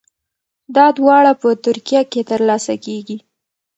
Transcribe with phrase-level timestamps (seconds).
[0.75, 3.17] دا دواړه په ترکیه کې ترلاسه کیږي.